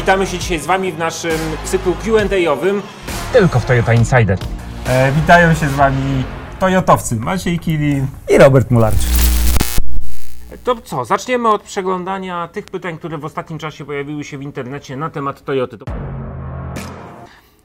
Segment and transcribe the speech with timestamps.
[0.00, 2.82] witamy się dzisiaj z Wami w naszym cyklu Q&A-owym.
[3.32, 4.38] Tylko w Toyota Insider.
[4.86, 6.24] E, witają się z Wami
[6.58, 8.06] Toyotowcy Maciej Kilin.
[8.30, 9.10] i Robert Mularczyk.
[10.64, 14.96] To co, zaczniemy od przeglądania tych pytań, które w ostatnim czasie pojawiły się w internecie
[14.96, 15.78] na temat Toyoty.
[15.78, 15.84] To...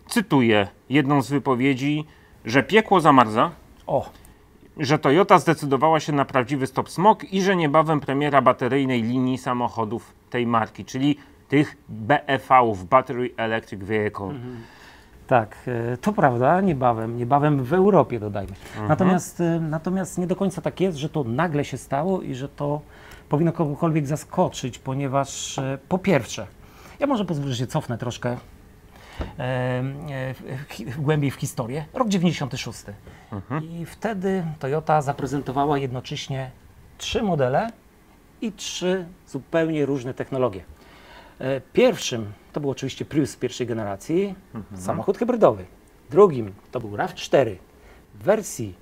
[0.08, 2.06] Cytuję jedną z wypowiedzi,
[2.46, 3.52] że piekło zamarza,
[3.88, 4.10] O,
[4.78, 10.14] że Toyota zdecydowała się na prawdziwy stop smog i że niebawem premiera bateryjnej linii samochodów
[10.30, 11.18] tej marki, czyli
[11.50, 14.34] tych BEV-ów, Battery Electric Vehicle.
[15.28, 15.56] tak,
[15.94, 18.54] e, to prawda, niebawem, niebawem w Europie dodajmy.
[18.88, 22.50] Natomiast, e, natomiast nie do końca tak jest, że to nagle się stało i że
[22.50, 22.82] to
[23.30, 26.48] powinno kogokolwiek zaskoczyć, ponieważ e, po pierwsze,
[27.00, 28.38] ja może pozwolę, że się cofnę troszkę e,
[30.94, 31.86] w- głębiej w historię.
[31.94, 32.84] Rok 96.
[33.62, 36.52] I wtedy Toyota zaprezentowała jednocześnie
[36.98, 37.70] trzy modele
[38.42, 40.64] i trzy zupełnie różne technologie.
[41.40, 44.36] E, Pierwszym to był oczywiście Prius pierwszej generacji,
[44.76, 45.66] samochód hybrydowy.
[46.10, 47.56] Drugim to był RAV4
[48.16, 48.74] w wersji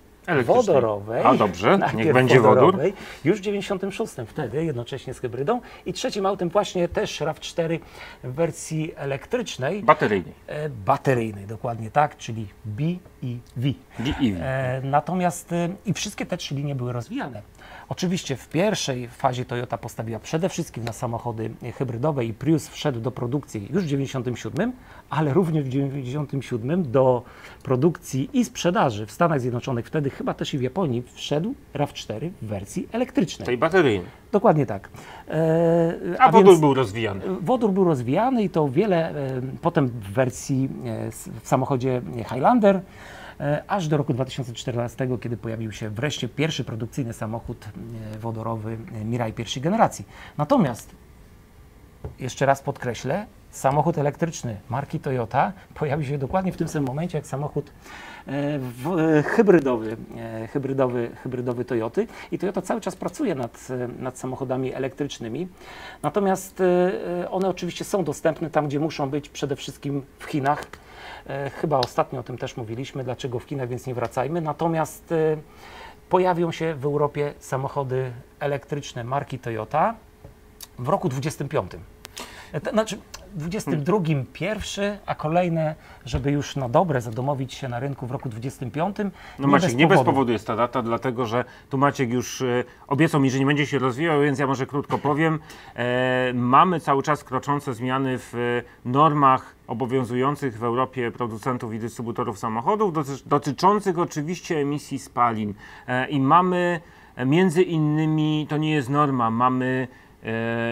[0.45, 1.23] wodorowej.
[1.23, 2.79] A dobrze, niech będzie wodór.
[3.23, 5.61] Już w 96 wtedy, jednocześnie z hybrydą.
[5.85, 7.79] I trzecim autem właśnie też RAV4
[8.23, 10.33] w wersji elektrycznej, Bateryjnej.
[10.47, 12.83] e, bateryjnej, dokładnie tak, czyli B
[13.21, 13.69] i V.
[13.99, 14.37] BEV.
[14.41, 17.41] E, natomiast e, i wszystkie te trzy linie były rozwijane.
[17.89, 23.11] Oczywiście w pierwszej fazie Toyota postawiła przede wszystkim na samochody hybrydowe i Prius wszedł do
[23.11, 24.71] produkcji już w 97,
[25.09, 27.23] ale również w 97 do
[27.63, 32.45] produkcji i sprzedaży w Stanach Zjednoczonych, wtedy chyba też i w Japonii wszedł RAV4 w
[32.45, 33.45] wersji elektrycznej.
[33.45, 34.07] tej bateryjnej.
[34.31, 34.89] Dokładnie tak.
[35.27, 37.21] E, A, wodór więc- był rozwijany.
[37.41, 42.81] Wodór był rozwijany i to wiele, e, potem w wersji e, w samochodzie Highlander,
[43.67, 47.65] aż do roku 2014, kiedy pojawił się wreszcie pierwszy produkcyjny samochód
[48.15, 50.05] e, wodorowy e, Mirai pierwszej generacji.
[50.37, 50.95] Natomiast,
[52.19, 57.27] jeszcze raz podkreślę, samochód elektryczny marki Toyota pojawił się dokładnie w tym samym momencie jak
[57.27, 57.71] samochód
[58.27, 58.31] e,
[59.17, 63.67] e, hybrydowy, e, hybrydowy, hybrydowy Toyoty i Toyota cały czas pracuje nad,
[63.99, 65.47] nad samochodami elektrycznymi.
[66.03, 66.63] Natomiast
[67.31, 70.65] one oczywiście są dostępne tam, gdzie muszą być, przede wszystkim w Chinach.
[71.61, 74.41] Chyba ostatnio o tym też mówiliśmy, dlaczego w Chinach, więc nie wracajmy.
[74.41, 75.13] Natomiast
[76.09, 79.95] pojawią się w Europie samochody elektryczne marki Toyota
[80.79, 81.71] w roku 25.
[82.53, 82.97] E, to Znaczy,
[83.33, 83.97] w 22
[84.33, 88.97] pierwszy, a kolejne, żeby już na dobre zadomowić się na rynku w roku 25.
[89.39, 93.21] No Maciek, nie bez powodu jest ta data, dlatego że tu Maciek już e, obiecał
[93.21, 95.39] mi, że nie będzie się rozwijał, więc ja może krótko powiem.
[95.75, 102.39] E, mamy cały czas kroczące zmiany w e, normach obowiązujących w Europie producentów i dystrybutorów
[102.39, 105.53] samochodów, doty- dotyczących oczywiście emisji spalin.
[105.87, 106.81] E, I mamy
[107.15, 109.87] e, między innymi, to nie jest norma, mamy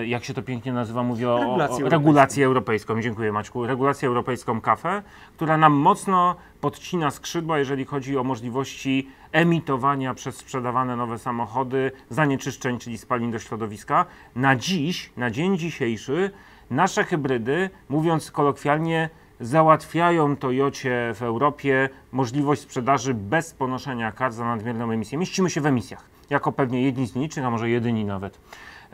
[0.05, 3.01] jak się to pięknie nazywa, mówię o, o, regulację europejską.
[3.01, 3.65] Dziękuję Maćku.
[3.65, 5.03] Regulację europejską KAFE,
[5.35, 12.79] która nam mocno podcina skrzydła, jeżeli chodzi o możliwości emitowania przez sprzedawane nowe samochody zanieczyszczeń,
[12.79, 14.05] czyli spalin do środowiska.
[14.35, 16.31] Na dziś, na dzień dzisiejszy,
[16.69, 19.09] nasze hybrydy, mówiąc kolokwialnie,
[19.39, 25.17] załatwiają Toyocie w Europie możliwość sprzedaży bez ponoszenia kar za nadmierną emisję.
[25.17, 28.39] Mieścimy się w emisjach, jako pewnie jedni z nielicznych, a może jedyni nawet.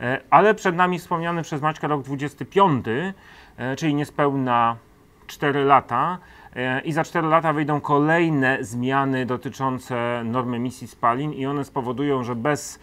[0.00, 2.86] E, Ale przed nami wspomniany przez Maćka rok 25,
[3.56, 4.76] e, czyli niespełna
[5.26, 6.18] 4 lata.
[6.56, 12.24] E, I za 4 lata wyjdą kolejne zmiany dotyczące norm emisji spalin i one spowodują,
[12.24, 12.78] że bez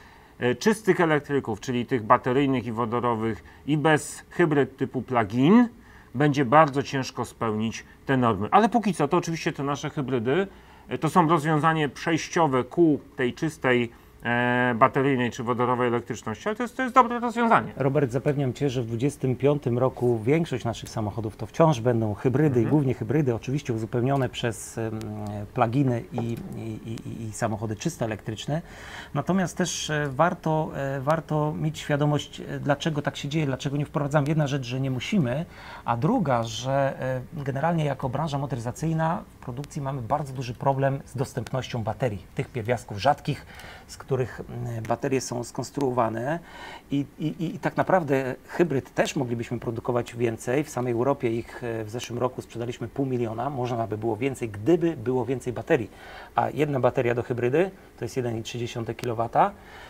[0.59, 5.68] czystych elektryków, czyli tych bateryjnych i wodorowych i bez hybryd typu plug-in,
[6.16, 8.47] będzie bardzo ciężko spełnić te normy.
[8.52, 10.47] Ale póki co, to oczywiście te nasze hybrydy
[11.00, 13.92] to są rozwiązanie przejściowe ku tej czystej
[14.75, 17.74] bateryjnej czy wodorowej elektryczności, ale to jest, to jest dobre rozwiązanie.
[17.75, 22.66] Robert, zapewniam Cię, że w 2025 roku większość naszych samochodów to wciąż będą hybrydy i
[22.66, 24.80] głównie hybrydy, oczywiście uzupełnione przez
[25.53, 28.62] pluginy i, i, i, i samochody czysto elektryczne.
[29.14, 33.85] Natomiast też e, warto, e, warto mieć świadomość, e, dlaczego tak się dzieje, dlaczego nie
[33.85, 34.28] wprowadzamy.
[34.28, 35.46] Jedna rzecz, że nie musimy,
[35.85, 37.02] a druga, że
[37.35, 42.50] e, generalnie jako branża motoryzacyjna w produkcji mamy bardzo duży problem z dostępnością baterii, tych
[42.50, 43.46] pierwiastków rzadkich,
[43.88, 46.40] z których mm, baterie są skonstruowane
[46.91, 50.64] i, i, i tak naprawdę hybryd też moglibyśmy produkować więcej.
[50.64, 54.50] W samej Europie ich e, w zeszłym roku sprzedaliśmy pół miliona, można by było więcej,
[54.50, 55.90] gdyby było więcej baterii.
[56.35, 59.30] A jedna bateria do hybrydy to jest 1,3 kW,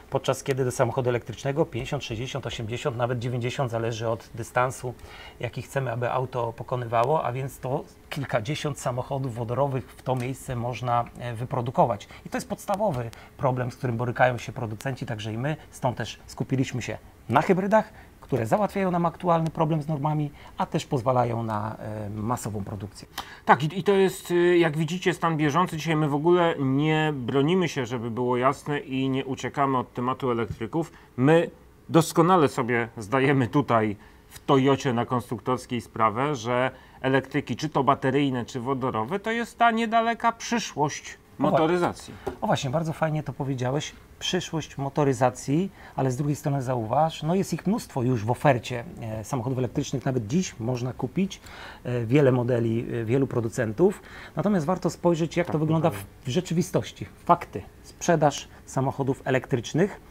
[0.10, 4.94] podczas kiedy do samochodu elektrycznego 50, 60, 80, nawet 90 zależy od dystansu,
[5.40, 11.06] jaki chcemy, aby auto pokonywało, a więc to kilkadziesiąt samochodów wodorowych w to miejsce można
[11.20, 12.08] e, wyprodukować.
[12.26, 15.58] I to jest podstawowy problem, z którym borykają się producenci, także i my.
[15.72, 16.98] Stąd też skupiliśmy się
[17.30, 22.64] na hybrydach, które załatwiają nam aktualny problem z normami, a też pozwalają na e, masową
[22.64, 23.08] produkcję.
[23.46, 25.78] Tak, i, to jest, y, jak widzicie, stan bieżący.
[25.78, 30.32] Dzisiaj my w ogóle nie bronimy się, żeby było jasne, i nie uciekamy od tematu
[30.32, 30.92] elektryków.
[31.18, 31.50] My
[31.90, 33.96] doskonale sobie zdajemy tutaj
[34.30, 39.72] w Toyocie na konstruktorskiej sprawę, że elektryki, czy to bateryjne, czy wodorowe, to jest ta
[39.72, 42.14] niedaleka przyszłość motoryzacji.
[42.42, 43.94] O właśnie, bardzo fajnie to powiedziałeś.
[44.20, 49.24] Przyszłość motoryzacji, ale z drugiej strony zauważ, no jest ich mnóstwo już w ofercie e,
[49.24, 50.06] samochodów elektrycznych.
[50.06, 51.42] Nawet dziś można kupić
[51.84, 54.02] e, wiele modeli, e, wielu producentów.
[54.36, 57.06] Natomiast warto spojrzeć, jak to wygląda w, w rzeczywistości.
[57.26, 57.62] Fakty.
[57.84, 60.02] Sprzedaż samochodów elektrycznych.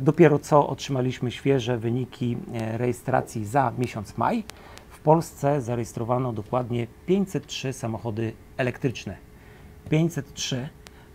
[0.00, 4.44] Dopiero co otrzymaliśmy świeże wyniki rejestracji za miesiąc maj.
[4.90, 9.27] W Polsce zarejestrowano dokładnie 503 samochody elektryczne.
[9.90, 10.68] 503,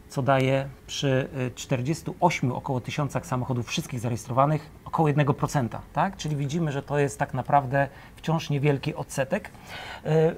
[0.09, 6.17] co daje przy y, 48 około tysiącach samochodów wszystkich zarejestrowanych około 1%, tak?
[6.17, 9.47] Czyli widzimy, że to jest tak naprawdę wciąż niewielki odsetek.
[9.47, 9.51] Y,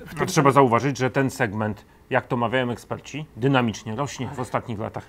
[0.06, 4.40] w A tym- trzeba zauważyć, że ten segment, jak to mawiają eksperci, dynamicznie rośnie w
[4.40, 5.06] ostatnich latach.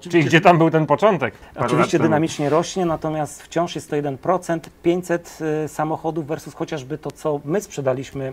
[0.00, 1.34] Czyli gdzie tam był ten początek?
[1.56, 7.40] Oczywiście dynamicznie rośnie, natomiast wciąż jest to 1%, 500 y, samochodów versus chociażby to, co
[7.44, 8.32] my sprzedaliśmy y,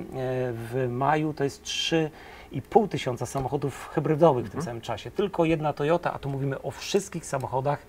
[0.54, 1.68] w maju, to jest
[2.52, 5.12] 3,5 tysiąca samochodów hybrydowych w tym samym czasie.
[5.12, 7.86] Tylko jedna Toyota, a tu mówimy o wszystkich samochodach,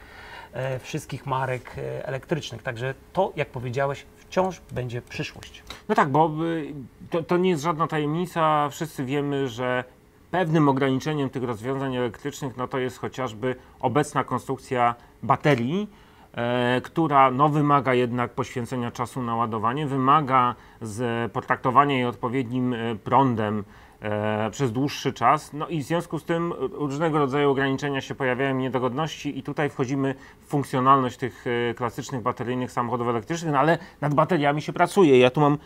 [0.52, 2.62] e, wszystkich marek e, elektrycznych.
[2.62, 5.62] Także to, jak powiedziałeś, wciąż będzie przyszłość.
[5.88, 6.74] No tak, bo y,
[7.10, 8.68] to, to nie jest żadna tajemnica.
[8.68, 9.84] Wszyscy wiemy, że
[10.30, 15.90] pewnym ograniczeniem tych rozwiązań elektrycznych no to jest chociażby obecna konstrukcja baterii,
[16.34, 22.96] e, która no, wymaga jednak poświęcenia czasu na ładowanie, wymaga z potraktowania jej odpowiednim e,
[22.96, 23.64] prądem
[24.02, 25.52] e, przez dłuższy czas.
[25.52, 30.14] No i w związku z tym różnego rodzaju ograniczenia się pojawiają, niedogodności i tutaj wchodzimy
[30.40, 35.18] w funkcjonalność tych e, klasycznych bateryjnych samochodów elektrycznych, no ale nad bateriami się pracuje.
[35.18, 35.58] Ja tu mam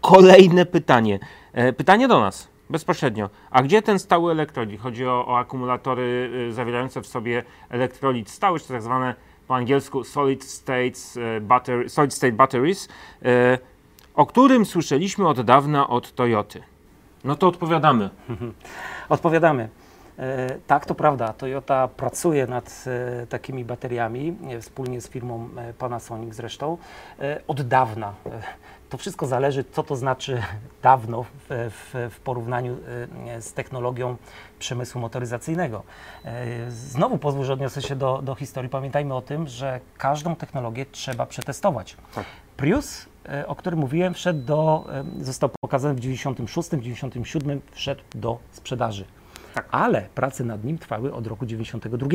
[0.00, 1.18] kolejne pytanie.
[1.52, 3.30] E, Pytanie do nas, bezpośrednio.
[3.50, 4.80] A gdzie ten stały elektrolit?
[4.80, 9.14] Chodzi o, o akumulatory zawierające w sobie elektrolit stały, czy tak zwane
[9.48, 12.88] po angielsku solid, states, battery, solid state batteries,
[14.14, 16.62] o którym słyszeliśmy od dawna od Toyoty.
[17.24, 18.10] No to odpowiadamy.
[19.08, 19.68] Odpowiadamy.
[20.18, 21.32] E, tak, to prawda.
[21.32, 22.84] Toyota pracuje nad
[23.22, 25.48] e, takimi bateriami e, wspólnie z firmą
[25.78, 26.78] Panasonic zresztą
[27.48, 28.14] od dawna.
[28.90, 30.42] To wszystko zależy, co to znaczy
[30.82, 32.76] dawno w, w, w porównaniu
[33.40, 34.16] z technologią
[34.58, 35.82] przemysłu motoryzacyjnego.
[36.68, 38.70] Znowu pozwól, że odniosę się do, do historii.
[38.70, 41.96] Pamiętajmy o tym, że każdą technologię trzeba przetestować.
[42.14, 42.24] Tak.
[42.56, 43.06] Prius,
[43.46, 44.84] o którym mówiłem, wszedł do,
[45.20, 49.04] e, został pokazany w 96, w 97 wszedł do sprzedaży.
[49.54, 49.68] Tak.
[49.70, 52.08] Ale prace nad nim trwały od roku 92.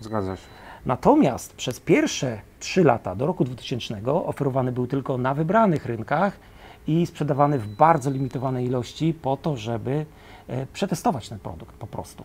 [0.00, 0.42] Zgadza się.
[0.86, 6.38] Natomiast przez pierwsze 3 lata do roku 2000 oferowany był tylko na wybranych rynkach
[6.86, 10.06] i sprzedawany w bardzo limitowanej ilości po to, żeby
[10.48, 12.24] e, przetestować ten produkt po prostu.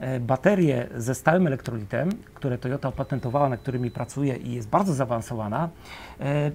[0.00, 5.68] E, Baterie ze stałym elektrolitem, które Toyota opatentowała, na którymi pracuje i jest bardzo zaawansowana,
[6.20, 6.50] e,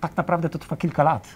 [0.00, 1.28] tak naprawdę to trwa kilka lat.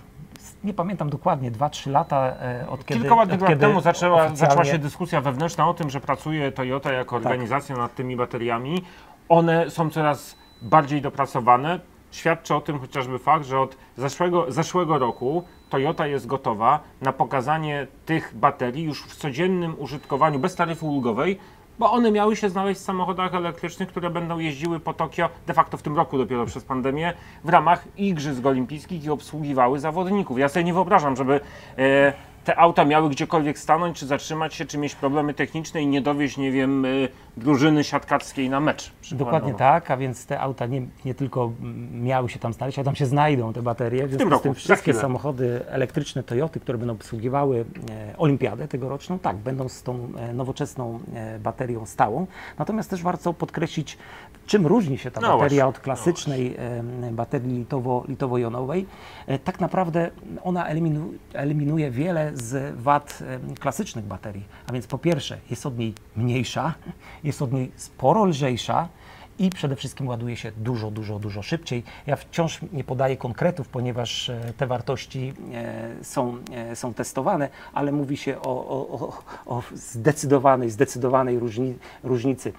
[0.64, 3.00] Nie pamiętam dokładnie, 2-3 lata e, od kiedy.
[3.00, 6.52] Kilka ładnych lat kiedy temu zaczęła, zaczęła oficjalnie- się dyskusja wewnętrzna o tym, że pracuje
[6.52, 7.26] Toyota jako Tak.
[7.26, 8.82] organizacja nad tymi bateriami.
[9.28, 11.80] One są coraz bardziej dopracowane.
[12.10, 17.86] Świadczy o tym chociażby fakt, że od zeszłego, zeszłego roku Toyota jest gotowa na pokazanie
[18.06, 21.38] tych baterii już w codziennym użytkowaniu bez taryfy ulgowej,
[21.78, 25.76] bo one miały się znaleźć w samochodach elektrycznych, które będą jeździły po Tokio de facto
[25.76, 27.12] w tym roku dopiero przez pandemię
[27.44, 30.38] w ramach Igrzysk Olimpijskich i obsługiwały zawodników.
[30.38, 31.40] Ja sobie nie wyobrażam, żeby
[31.78, 32.12] e,
[32.44, 36.36] te auta miały gdziekolwiek stanąć, czy zatrzymać się, czy mieć problemy techniczne i nie dowieść,
[36.36, 36.88] nie wiem, e,
[37.36, 38.92] drużyny siatkackiej na mecz.
[39.12, 41.52] Dokładnie tak, a więc te auta nie, nie tylko
[41.92, 44.06] miały się tam znaleźć, a tam się znajdą te baterie.
[44.06, 49.18] W związku roku, z tym wszystkie samochody elektryczne Toyoty, które będą obsługiwały e, olimpiadę tegoroczną,
[49.18, 52.26] tak, będą z tą e, nowoczesną e, baterią stałą.
[52.58, 53.98] Natomiast też warto podkreślić,
[54.46, 58.86] czym różni się ta No bateria właśnie, od klasycznej e, baterii litowo, litowo-jonowej.
[59.26, 60.10] E, tak naprawdę
[60.42, 63.18] ona eliminu, eliminuje wiele z wad
[63.60, 64.44] klasycznych baterii.
[64.66, 66.74] A więc po pierwsze jest od niej mniejsza,
[67.24, 68.88] jest od niej sporo lżejsza
[69.42, 71.82] i przede wszystkim ładuje się dużo, dużo, dużo szybciej.
[72.06, 77.92] Ja wciąż nie podaję konkretów, ponieważ e, te wartości e, są, e, są testowane, ale
[77.92, 82.52] mówi się o, o, o, zdecydowanej, zdecydowanej różni, różnicy.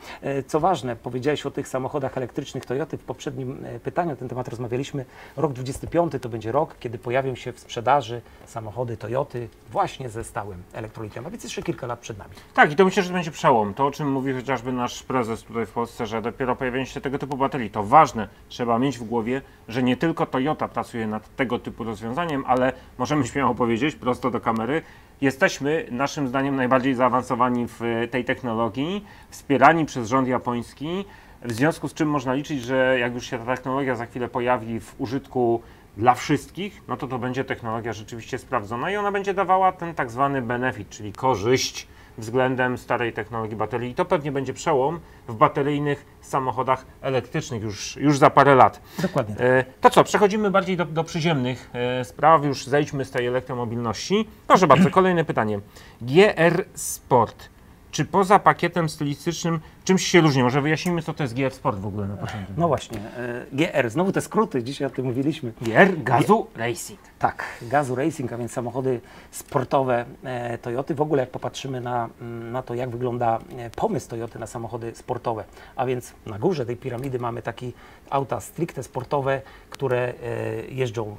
[0.48, 2.98] Co ważne, powiedziałeś o tych samochodach elektrycznych Toyoty.
[2.98, 5.06] W poprzednim pytaniu na ten temat rozmawialiśmy.
[5.38, 10.64] Rok 25 to będzie rok, kiedy pojawią się w sprzedaży samochody Toyoty właśnie ze stałym
[10.74, 12.32] elektrolitem, a więc jeszcze kilka lat przed nami.
[12.54, 13.74] Tak, i to myślę, że będzie przełom.
[13.74, 17.02] To, o czym mówi chociażby nasz prezes tutaj w Polsce, że dopiero pojawią pojawiają się
[17.02, 17.70] tego typu baterii.
[17.70, 22.44] To ważne, trzeba mieć w głowie, że nie tylko Toyota pracuje nad tego typu rozwiązaniem,
[22.48, 24.82] ale możemy śmiało powiedzieć prosto do kamery,
[25.22, 31.06] jesteśmy naszym zdaniem najbardziej zaawansowani w tej technologii, wspierani przez rząd japoński,
[31.42, 34.80] w związku z czym można liczyć, że jak już się ta technologia za chwilę pojawi
[34.80, 35.62] w użytku
[35.98, 40.12] dla wszystkich, no to to będzie technologia rzeczywiście sprawdzona i ona będzie dawała ten tak
[40.12, 43.92] zwany benefit, czyli korzyść względem starej technologii baterii.
[43.92, 48.82] I to pewnie będzie przełom w bateryjnych samochodach elektrycznych już, już za parę lat.
[49.02, 49.36] Dokładnie.
[49.40, 54.28] E, To co, przechodzimy bardziej do, do przyziemnych e, spraw, już zejdźmy z tej elektromobilności.
[54.48, 55.60] Proszę bardzo, kolejne pytanie.
[56.02, 57.53] GR Sport.
[57.94, 60.44] Czy poza pakietem stylistycznym czymś się różni?
[60.44, 62.54] Może wyjaśnijmy, co to jest GR Sport w ogóle na początku.
[62.58, 65.54] No właśnie, e, GR, znowu te skróty, dzisiaj o tym mówiliśmy.
[65.62, 67.00] GR Gazu Racing.
[67.20, 70.96] Tak, Gazu Racing, a więc samochody sportowe e, Toyoty.
[70.96, 74.96] W ogóle jak popatrzymy na, mm, na to, jak wygląda e, pomysł Toyoty na samochody
[74.96, 75.44] sportowe,
[75.76, 77.72] a więc na górze tej piramidy mamy takie
[78.10, 79.42] auta stricte sportowe,
[79.74, 80.14] które e,
[80.70, 81.16] jeżdżą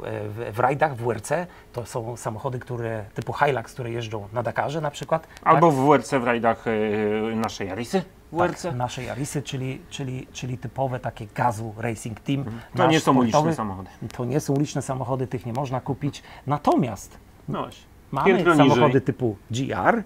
[0.47, 1.31] e, w, rajdach, w WRC.
[1.73, 5.27] To są samochody, które typu Hilux, które jeżdżą na Dakarze na przykład.
[5.43, 8.03] Albo w WRC w rajdach e, naszej Jarisy.
[8.33, 8.63] WRC.
[8.63, 12.45] tak, nasze Yarisy, czyli, czyli, czyli typowe takie Gazu Racing Team.
[12.45, 13.91] To Nasz nie są uliczne samochody.
[14.17, 16.23] To nie są uliczne samochody, tych nie można kupić.
[16.47, 17.19] Natomiast
[17.49, 17.69] No.
[18.11, 19.03] Mamy samochody niżej.
[19.03, 20.03] typu GR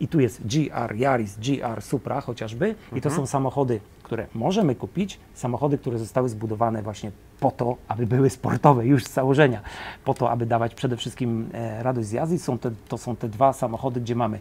[0.00, 3.14] i tu jest GR Yaris, GR Supra chociażby i to Mhm.
[3.16, 3.80] są samochody,
[4.10, 9.12] które możemy kupić, samochody, które zostały zbudowane właśnie po to, aby były sportowe już z
[9.12, 9.60] założenia,
[10.04, 12.38] po to, aby dawać przede wszystkim e, radość z jazdy.
[12.38, 14.38] Są te, to są te dwa samochody, gdzie mamy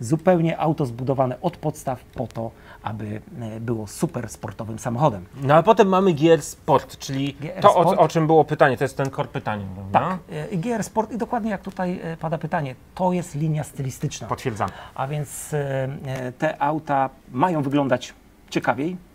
[0.00, 2.50] zupełnie auto zbudowane od podstaw po to,
[2.82, 5.26] aby e, było super sportowym samochodem.
[5.42, 8.00] No a potem mamy GR Sport, czyli GR to, o, Sport.
[8.00, 10.00] o czym było pytanie, to jest ten core pytania, prawda?
[10.00, 13.64] Tak, e, i GR Sport i dokładnie jak tutaj e, pada pytanie, to jest linia
[13.64, 14.28] stylistyczna.
[14.28, 14.72] Potwierdzamy.
[14.94, 18.14] A więc e, e, te auta mają wyglądać
[18.50, 19.11] ciekawiej.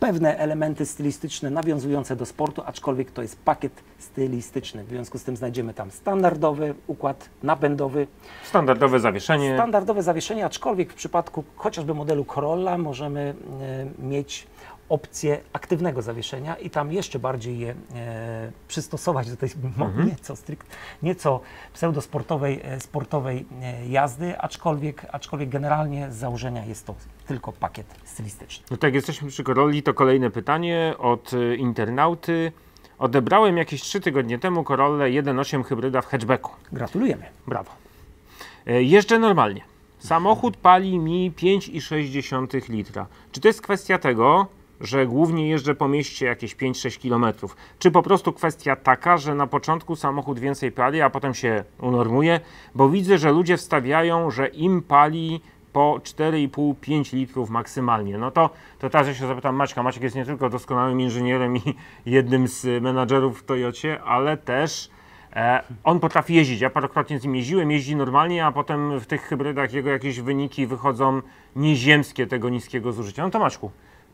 [0.00, 4.84] Pewne elementy stylistyczne nawiązujące do sportu, aczkolwiek to jest pakiet stylistyczny.
[4.84, 8.06] W związku z tym znajdziemy tam standardowy układ napędowy,
[8.44, 9.54] Standardowe zawieszenie.
[9.54, 13.34] standardowe zawieszenie, aczkolwiek w przypadku chociażby modelu Corolla możemy
[14.00, 14.46] e, mieć
[14.92, 20.66] opcję aktywnego zawieszenia i tam jeszcze bardziej je e, przystosować do tej mo- nieco, strict,
[21.02, 21.40] nieco
[21.72, 26.94] pseudosportowej e, sportowej e, jazdy, aczkolwiek, aczkolwiek generalnie z założenia jest to
[27.26, 28.66] tylko pakiet stylistyczny.
[28.70, 32.52] No tak, jesteśmy przy Corolli, to kolejne pytanie od y, internauty.
[32.98, 36.50] Odebrałem jakieś 3 tygodnie temu Corollę 1.8 hybryda w hatchbacku.
[36.72, 37.24] Gratulujemy.
[37.46, 37.70] Brawo.
[38.66, 39.64] E, Jeżdżę normalnie.
[39.98, 43.06] Samochód pali mi 5,6 litra.
[43.32, 44.46] Czy to jest kwestia tego,
[44.82, 47.34] że głównie jeżdżę po mieście jakieś 5-6 km?
[47.78, 52.40] Czy po prostu kwestia taka, że na początku samochód więcej pali, a potem się unormuje?
[52.74, 55.40] Bo widzę, że ludzie wstawiają, że im pali
[55.72, 58.18] po 4,5-5 litrów maksymalnie.
[58.18, 59.82] No to, to teraz ja się zapytam Maćka.
[59.82, 61.60] Maciek jest nie tylko doskonałym inżynierem i
[62.06, 64.90] jednym z menadżerów w Toyocie, ale też
[65.36, 66.60] E, on potrafi jeździć.
[66.60, 70.66] Ja parokrotnie z nim jeździłem, jeździ normalnie, a potem w tych hybrydach jego jakieś wyniki
[70.66, 71.22] wychodzą
[71.56, 73.22] nieziemskie tego niskiego zużycia.
[73.22, 73.70] No to Maćku,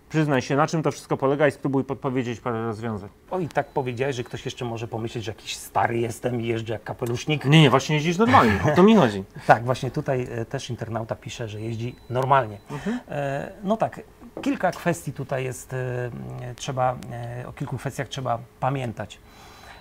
[0.09, 3.11] przyznaj się, na czym to wszystko polega i spróbuj podpowiedzieć parę rozwiązań.
[3.31, 6.73] O i tak powiedziałeś, że ktoś jeszcze może pomyśleć, że jakiś stary jestem i jeżdżę
[6.73, 7.45] jak kapelusznik.
[7.45, 9.25] Nie, nie, właśnie jeździsz normalnie, o to mi chodzi.
[9.47, 12.59] Tak, właśnie tutaj e, też internauta pisze, że jeździ normalnie.
[12.71, 13.01] Mhm.
[13.09, 14.01] E, no tak,
[14.43, 16.11] kilka kwestii tutaj jest, e,
[16.57, 19.19] trzeba, e, o kilku kwestiach trzeba pamiętać.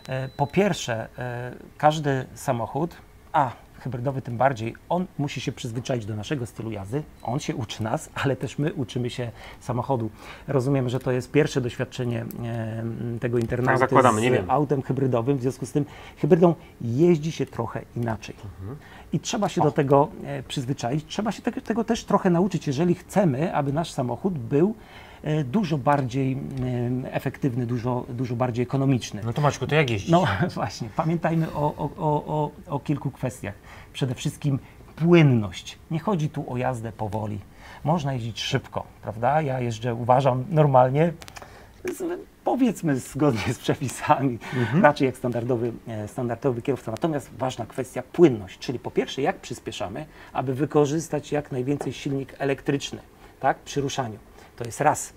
[0.08, 2.96] E, po pierwsze, e, każdy samochód,
[3.34, 7.84] a hybrydowy tym bardziej, on musi się przyzwyczaić do naszego stylu jazdy, on się uczy
[7.84, 10.10] nas, ale też my uczymy się samochodu.
[10.48, 12.84] Rozumiem, że to jest pierwsze doświadczenie e,
[13.20, 14.52] tego internauty Tak zakładamy, z nie wiemy.
[14.52, 15.86] autem hybrydowym, w związku z tym
[16.18, 18.36] hybrydą jeździ się trochę inaczej.
[19.14, 22.96] I trzeba się do tego e, przyzwyczaić, trzeba się tego, tego też trochę nauczyć, jeżeli
[22.96, 24.76] chcemy, aby nasz samochód był
[25.46, 29.22] dużo bardziej em, efektywny, dużo, dużo bardziej ekonomiczny.
[29.26, 30.12] No to Maćku, to jak jeździć?
[30.12, 33.54] No właśnie, pamiętajmy o, o, o, o, kilku kwestiach.
[33.94, 34.60] Przede wszystkim
[34.96, 35.78] płynność.
[35.92, 37.40] Nie chodzi tu o jazdę powoli.
[37.84, 39.42] Można jeździć szybko, prawda?
[39.42, 41.14] Ja jeżdżę, uważam, normalnie,
[41.84, 44.40] z, powiedzmy zgodnie z przepisami,
[44.82, 46.92] raczej jak standardowy, e, standardowy kierowca.
[46.92, 53.00] Natomiast ważna kwestia płynność, czyli po pierwsze jak przyspieszamy, aby wykorzystać jak najwięcej silnik elektryczny,
[53.40, 54.18] tak, przy ruszaniu.
[54.58, 55.14] To jest raz.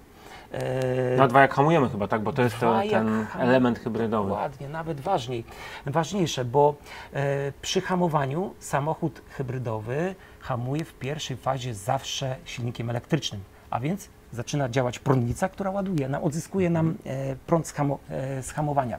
[0.52, 2.22] E, Na dwa jak hamujemy chyba, tak?
[2.22, 4.28] Bo to jest to, ten element hybrydowy.
[4.30, 5.44] Dokładnie, nawet ważniej,
[5.86, 6.74] ważniejsze, bo
[7.12, 14.68] e, przy hamowaniu samochód hybrydowy hamuje w pierwszej fazie zawsze silnikiem elektrycznym, a więc zaczyna
[14.68, 18.98] działać prądnica, która ładuje, nam, odzyskuje nam e, prąd z, hamo, e, z hamowania.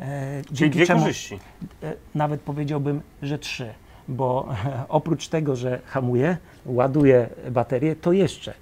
[0.00, 1.38] E, Czyli dwie czemu- korzyści.
[1.82, 3.74] e, nawet powiedziałbym, że trzy,
[4.08, 4.48] bo
[4.88, 8.54] oprócz tego, że hamuje, ładuje baterię, to jeszcze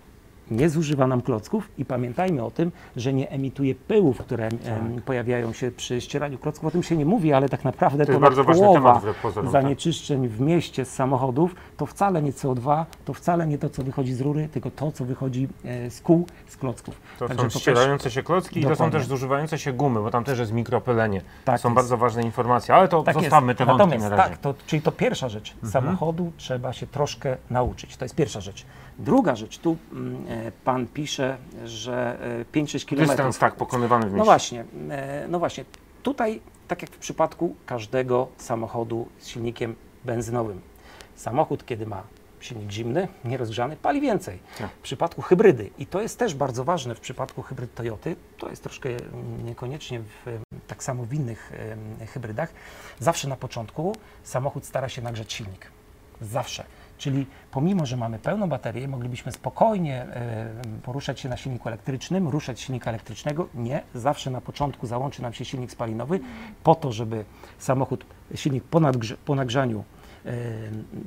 [0.50, 5.52] nie zużywa nam klocków i pamiętajmy o tym, że nie emituje pyłów, które em, pojawiają
[5.52, 6.64] się przy ścieraniu klocków.
[6.68, 9.16] O tym się nie mówi, ale tak naprawdę To jest ponad bardzo ważny połowa temat
[9.22, 9.62] pozorom, tak.
[9.62, 14.14] zanieczyszczeń w mieście z samochodów to wcale nie CO2, to wcale nie to, co wychodzi
[14.14, 17.00] z rury, tylko to, co wychodzi e, z kół, z klocków.
[17.18, 18.98] To Także są ścierające się klocki i to są Dokładnie.
[18.98, 21.20] też zużywające się gumy, bo tam też jest mikropylenie.
[21.44, 21.74] Tak są jest.
[21.76, 23.58] bardzo ważne informacje, ale to Tak zostawmy jest.
[23.58, 24.30] te wątki Natomiast na razie.
[24.30, 25.52] tak, to, czyli to pierwsza rzecz.
[25.54, 25.72] Mhm.
[25.72, 27.96] Samochodu trzeba się troszkę nauczyć.
[27.96, 28.66] To jest pierwsza rzecz.
[28.98, 32.18] Druga rzecz, tu mm, e, pan pisze, że
[32.54, 33.08] e, 5-6 km.
[33.08, 34.18] Dystans tak pokonywany w mieście.
[34.18, 35.64] No właśnie, e, no właśnie.
[36.02, 39.74] Tutaj, tak jak w przypadku każdego samochodu z silnikiem
[40.04, 40.60] benzynowym.
[41.14, 42.02] Samochód, kiedy ma
[42.40, 44.38] silnik zimny, nierozgrzany, pali więcej.
[44.58, 44.70] Tak.
[44.70, 48.62] W przypadku hybrydy, i to jest też bardzo ważne w przypadku hybryd Toyoty, to jest
[48.62, 48.88] troszkę
[49.44, 51.52] niekoniecznie w, tak samo w innych
[52.12, 52.52] hybrydach,
[52.98, 55.70] zawsze na początku samochód stara się nagrzać silnik.
[56.20, 56.64] Zawsze.
[56.98, 60.50] Czyli pomimo, że mamy pełną baterię, moglibyśmy spokojnie e,
[60.82, 63.48] poruszać się na silniku elektrycznym, ruszać silnika elektrycznego.
[63.54, 66.20] Nie, zawsze na początku załączy nam się silnik spalinowy
[66.62, 67.24] po to, żeby
[67.58, 69.84] samochód, silnik po, nadgrze, po nagrzaniu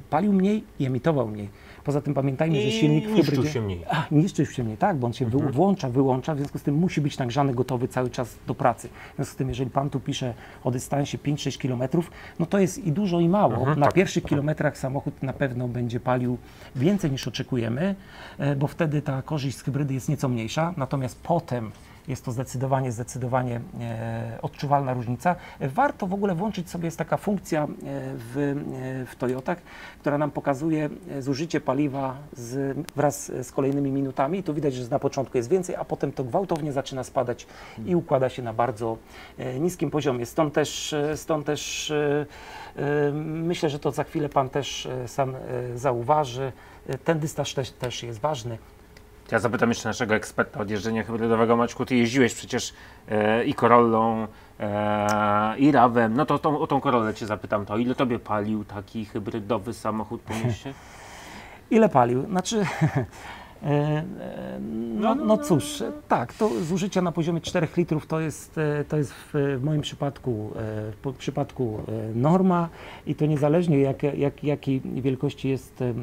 [0.09, 1.49] palił mniej i emitował mniej.
[1.83, 3.53] Poza tym pamiętajmy, że I silnik w niszczył hybrydzie...
[3.53, 3.83] się mniej.
[3.89, 6.75] A, niszczył się mniej, tak, bo on się wy- włącza, wyłącza, w związku z tym
[6.75, 8.89] musi być nagrzany, gotowy cały czas do pracy.
[9.13, 10.33] W związku z tym, jeżeli Pan tu pisze
[10.63, 12.03] o dystansie 5-6 km,
[12.39, 13.75] no to jest i dużo i mało.
[13.75, 16.37] na tak, pierwszych kilometrach samochód na pewno będzie palił
[16.75, 17.95] więcej niż oczekujemy,
[18.37, 21.71] e, bo wtedy ta korzyść z hybrydy jest nieco mniejsza, natomiast potem
[22.07, 25.35] jest to zdecydowanie, zdecydowanie e, odczuwalna różnica.
[25.61, 27.67] Warto w ogóle włączyć sobie, jest taka funkcja e,
[28.15, 29.57] w, e, w Toyotach,
[29.99, 34.43] która nam pokazuje zużycie paliwa z, wraz z kolejnymi minutami.
[34.43, 37.47] Tu widać, że na początku jest więcej, a potem to gwałtownie zaczyna spadać
[37.85, 38.97] i układa się na bardzo
[39.59, 40.25] niskim poziomie.
[40.25, 41.93] Stąd też, stąd też
[43.23, 45.33] myślę, że to za chwilę Pan też sam
[45.75, 46.51] zauważy.
[47.03, 48.57] Ten dystans też, też jest ważny.
[49.31, 51.55] Ja zapytam jeszcze naszego eksperta od jeżdżenia hybrydowego.
[51.55, 52.73] Maćku, ty jeździłeś przecież
[53.07, 54.27] e, i Corollą,
[54.59, 56.13] e, i Rawem.
[56.13, 57.77] No to tą, o tą Corollę cię zapytam to.
[57.77, 60.73] Ile tobie palił taki hybrydowy samochód po mieście?
[61.71, 62.25] Ile palił?
[62.25, 62.65] Znaczy,
[64.99, 68.97] no, no cóż, e, tak, to zużycie na poziomie 4 litrów to jest, e, to
[68.97, 72.69] jest w, moim przypadku, e, w przypadku e, norma
[73.05, 75.93] i to niezależnie jak, jak, jakiej wielkości jest, e,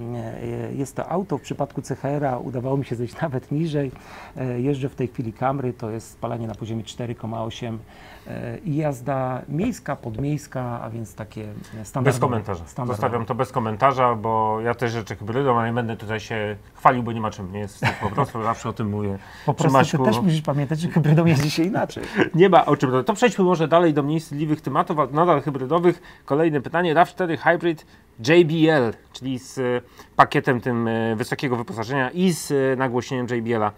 [0.74, 1.38] jest to auto.
[1.38, 3.90] W przypadku CHR-a udawało mi się zejść nawet niżej.
[4.36, 7.78] E, Jeżdżę w tej chwili Camry, to jest spalanie na poziomie 4,8 e,
[8.64, 11.46] i jazda miejska, podmiejska, a więc takie
[11.82, 12.04] standardowe.
[12.04, 12.66] Bez komentarza.
[12.66, 12.96] standardowe.
[12.96, 17.02] Zostawiam to bez komentarza, bo ja też rzeczy hybrydą, ale nie będę tutaj się chwalił,
[17.02, 17.52] bo nie ma czym.
[17.52, 19.18] Nie jest po prostu, zawsze o tym mówię.
[19.46, 22.04] Po prostu ty Maćku- też musisz pamiętać, że hybrydą jeździ się inaczej.
[22.34, 23.04] Nie ma o czym.
[23.04, 26.02] To przejdźmy może dalej do mniej wstydliwych tematów, a nadal hybrydowych.
[26.24, 26.94] Kolejne pytanie.
[26.94, 27.86] RAV4 Hybrid
[28.18, 29.62] JBL, czyli z e,
[30.16, 33.72] pakietem tym e, wysokiego wyposażenia i z e, nagłośnieniem JBL-a.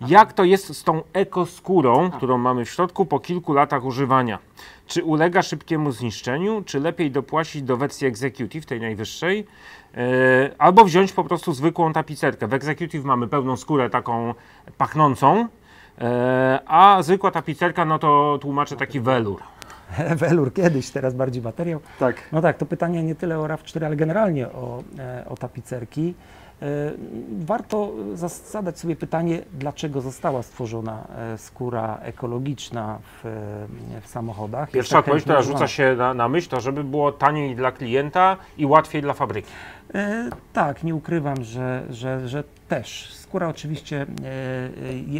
[0.00, 4.38] Jak to jest z tą ekoskórą, którą mamy w środku po kilku latach używania?
[4.86, 9.46] Czy ulega szybkiemu zniszczeniu, czy lepiej dopłacić do wersji Executive, tej najwyższej,
[9.94, 10.00] e,
[10.58, 12.46] albo wziąć po prostu zwykłą tapicerkę?
[12.46, 14.34] W Executive mamy pełną skórę taką
[14.78, 15.48] pachnącą,
[16.00, 19.42] E, a zwykła tapicerka, no to tłumaczę taki welur.
[20.16, 21.80] Welur kiedyś, teraz bardziej materiał.
[21.98, 22.16] Tak.
[22.32, 26.14] No tak, to pytanie nie tyle o RAV4, ale generalnie o, e, o tapicerki.
[26.62, 26.92] E,
[27.38, 27.92] Warto
[28.50, 34.70] zadać sobie pytanie, dlaczego została stworzona e, skóra ekologiczna w, e, w samochodach.
[34.70, 38.66] Pierwsza odpowiedź, która rzuca się na, na myśl, to żeby było taniej dla klienta i
[38.66, 39.48] łatwiej dla fabryki.
[39.94, 43.14] E, tak, nie ukrywam, że, że, że też.
[43.14, 44.06] Skóra oczywiście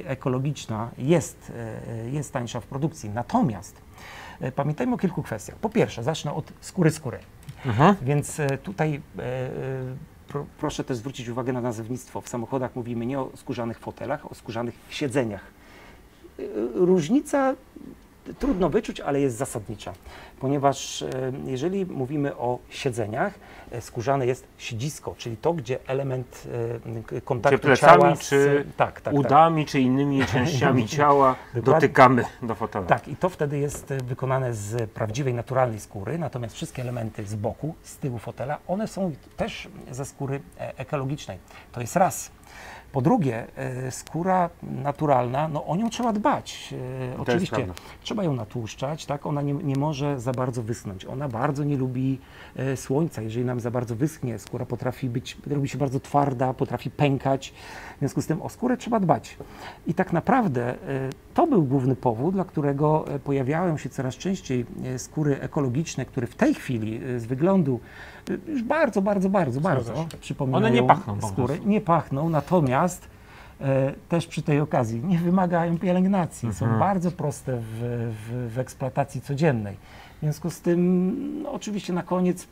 [0.04, 1.52] e, ekologiczna jest,
[2.06, 3.88] e, jest tańsza w produkcji, natomiast
[4.56, 5.56] pamiętajmy o kilku kwestiach.
[5.56, 7.18] Po pierwsze, zacznę od skóry skóry.
[8.02, 9.00] Więc e, tutaj
[10.28, 12.20] pro, proszę też zwrócić uwagę na nazewnictwo.
[12.20, 15.44] W samochodach mówimy nie o skórzanych fotelach, o skórzanych siedzeniach.
[16.38, 16.42] E,
[16.74, 17.54] Różnica
[18.38, 19.92] trudno wyczuć, ale jest zasadnicza,
[20.40, 21.08] ponieważ e,
[21.46, 23.34] jeżeli mówimy o siedzeniach,
[23.70, 26.48] e, skórzane jest siedzisko, czyli to, gdzie element
[27.12, 29.14] e, kontaktu Czy plecami, ciała z, czy tak, tak, tak.
[29.14, 32.86] udami, czy innymi częściami ciała dotykamy do fotela.
[32.86, 37.74] Tak, i to wtedy jest wykonane z prawdziwej, naturalnej skóry, natomiast wszystkie elementy z boku,
[37.82, 40.40] z tyłu fotela, one są też ze skóry
[40.76, 41.38] ekologicznej.
[41.72, 42.30] To jest raz.
[42.92, 46.74] Po drugie, e, skóra naturalna, no o nią trzeba dbać.
[47.14, 47.66] E, Oczywiście
[48.02, 49.26] trzeba ją natłuszczać, tak?
[49.26, 51.04] Ona nie, nie może za bardzo wysnąć.
[51.04, 52.18] Ona bardzo nie lubi
[52.56, 53.22] e, słońca.
[53.22, 57.54] Jeżeli nam za bardzo wyschnie, skóra potrafi być, robi się bardzo twarda, potrafi pękać.
[57.96, 59.36] W związku z tym o skórę trzeba dbać.
[59.86, 60.74] I tak naprawdę
[61.34, 66.54] to był główny powód, dla którego pojawiają się coraz częściej skóry ekologiczne, które w tej
[66.54, 67.80] chwili z wyglądu
[68.48, 70.06] już bardzo, bardzo, bardzo, bardzo się.
[70.20, 71.60] przypominają One nie pachną skóry.
[71.64, 72.77] Nie pachną, natomiast
[73.60, 76.80] e, też przy tej okazji nie wymagają pielęgnacji, są Mhm.
[76.80, 77.64] bardzo proste w,
[78.14, 79.76] w, w eksploatacji codziennej.
[80.16, 82.48] W związku z tym, no, oczywiście na koniec,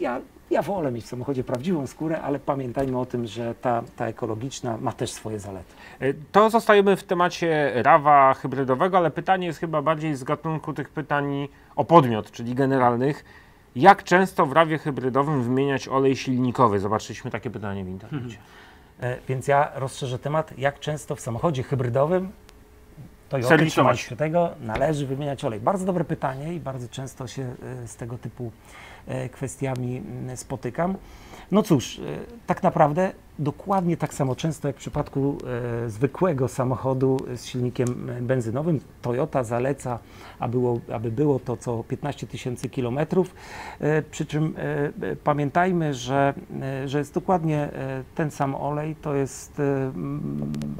[0.00, 4.06] ja, ja wolę mieć w samochodzie prawdziwą skórę, ale pamiętajmy o tym, że ta, ta
[4.06, 5.74] ekologiczna ma też swoje zalety.
[6.00, 10.88] E, To zostajemy w temacie rawa hybrydowego, ale pytanie jest chyba bardziej z gatunku tych
[10.88, 13.24] pytań o podmiot, czyli generalnych.
[13.76, 16.78] Jak często w rawie hybrydowym wymieniać olej silnikowy?
[16.80, 18.36] Zobaczyliśmy takie pytanie w internecie.
[18.36, 18.63] E,
[19.28, 22.32] Więc ja rozszerzę temat, jak często w samochodzie hybrydowym
[23.28, 25.60] Toyota trzymać się tego, należy wymieniać olej.
[25.60, 28.52] Bardzo dobre pytanie i bardzo często się e, z tego typu
[29.06, 30.02] e, kwestiami
[30.34, 30.96] spotykam.
[31.50, 32.02] No cóż, e,
[32.46, 35.38] tak naprawdę dokładnie tak samo często jak w przypadku
[35.84, 38.80] e, zwykłego samochodu z silnikiem e, benzynowym.
[39.02, 39.98] Toyota zaleca,
[40.38, 43.34] aby było, aby było to co 15 tysięcy kilometrów.
[43.80, 47.68] E, Przy czym e, e, pamiętajmy, że, e, że jest dokładnie
[48.14, 49.62] ten sam olej, to jest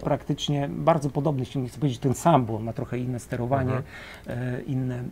[0.01, 3.83] praktycznie bardzo podobny silnik, chcę powiedzieć ten sam, bo on ma trochę inne sterowanie,
[4.27, 5.05] e, inne,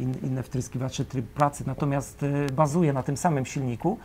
[0.00, 3.98] in, inne wtryskiwacze, tryb pracy, natomiast bazuje na tym samym silniku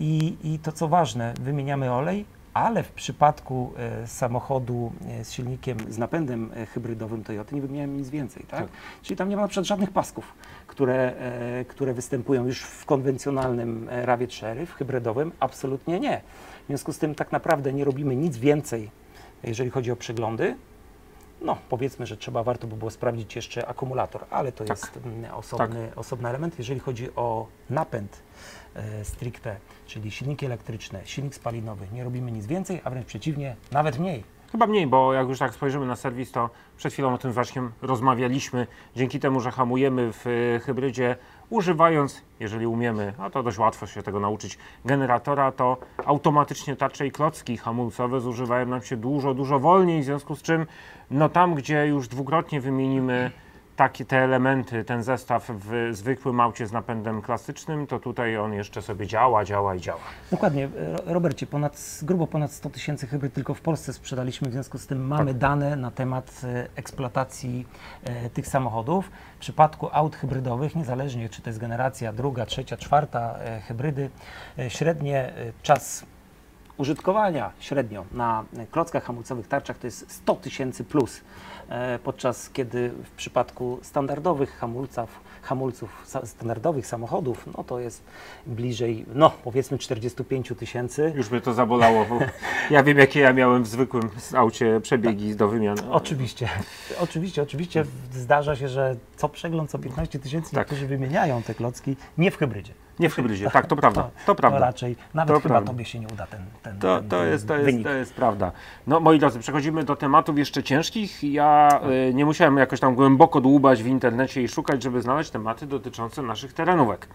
[0.00, 2.24] i, i to co ważne, wymieniamy olej,
[2.54, 7.92] ale w przypadku e, samochodu e, z silnikiem z napędem e, hybrydowym Toyota nie wymieniamy
[7.92, 8.60] nic więcej, tak?
[8.60, 8.68] Tak.
[9.02, 10.34] Czyli tam nie ma na przykład żadnych pasków,
[10.66, 16.20] które, e, które występują już w konwencjonalnym e, rawie 4, w hybrydowym absolutnie nie.
[16.64, 18.90] W związku z tym tak naprawdę nie robimy nic więcej,
[19.44, 20.56] jeżeli chodzi o przeglądy.
[21.40, 24.78] No, powiedzmy, że trzeba, warto by było sprawdzić jeszcze akumulator, ale to Tak.
[24.78, 26.58] jest mm, osobny, osobny element.
[26.58, 28.22] Jeżeli chodzi o napęd
[28.74, 29.56] e, stricte,
[29.92, 34.24] czyli silniki elektryczne, silnik spalinowy, nie robimy nic więcej, a wręcz przeciwnie, nawet mniej.
[34.52, 37.62] Chyba mniej, bo jak już tak spojrzymy na serwis, to przed chwilą o tym właśnie
[37.82, 38.66] rozmawialiśmy.
[38.96, 41.16] Dzięki temu, że hamujemy w y, hybrydzie,
[41.50, 45.76] używając, jeżeli umiemy, a to dość łatwo się tego nauczyć, generatora, to
[46.06, 50.66] automatycznie tarcze i klocki hamulcowe zużywają nam się dużo, dużo wolniej, w związku z czym
[51.10, 53.30] no tam, gdzie już dwukrotnie wymienimy
[53.76, 58.82] takie te elementy, ten zestaw w zwykłym aucie z napędem klasycznym, to tutaj on jeszcze
[58.82, 60.00] sobie działa, działa i działa.
[60.30, 60.68] Dokładnie,
[61.06, 65.06] Robercie, ponad, grubo ponad 100 tysięcy hybryd tylko w Polsce sprzedaliśmy, w związku z tym
[65.06, 67.66] mamy dane na temat e, eksploatacji
[68.04, 69.10] e, tych samochodów.
[69.36, 74.10] W przypadku aut hybrydowych, niezależnie czy to jest generacja druga, trzecia, czwarta e, hybrydy,
[74.58, 75.32] e, średnie
[75.62, 76.04] czas
[76.76, 81.20] użytkowania średnio na klockach hamulcowych, tarczach to jest 100 tysięcy plus,
[82.04, 88.02] podczas kiedy w przypadku standardowych hamulców, hamulców standardowych samochodów, no to jest
[88.46, 91.12] bliżej, no powiedzmy 45 tysięcy.
[91.16, 92.18] Już mnie to zabolało, bo
[92.70, 95.82] ja wiem, jakie ja miałem w zwykłym aucie przebiegi do wymiany.
[95.90, 96.48] Oczywiście,
[97.00, 100.58] oczywiście, oczywiście zdarza się, że co przegląd, co 15 tysięcy, Tak.
[100.58, 102.72] niektórzy wymieniają te klocki, nie w hybrydzie.
[102.98, 104.58] Nie w hybrydzie, tak, to prawda, to To prawda.
[104.58, 105.72] raczej, nawet To chyba prawda.
[105.72, 107.86] tobie się nie uda ten, ten, To, ten, to, jest, to, jest, wynik.
[107.86, 108.52] to jest prawda.
[108.86, 111.24] No moi drodzy, przechodzimy do tematów jeszcze ciężkich.
[111.24, 115.66] Ja y, nie musiałem jakoś tam głęboko dłubać w internecie i szukać, żeby znaleźć tematy
[115.66, 117.08] dotyczące naszych terenówek.